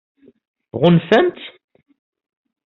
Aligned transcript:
Tɣunfam-tt? 0.71 1.45